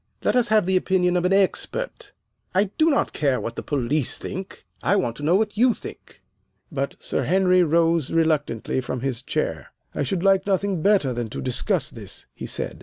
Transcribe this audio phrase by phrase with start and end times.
[0.23, 2.11] "Let us have the opinion of an expert.
[2.55, 6.23] I do not care what the police think, I want to know what you think."
[6.71, 9.67] But Sir Henry rose reluctantly from his chair.
[9.93, 12.79] "I should like nothing better than to discuss this," he said.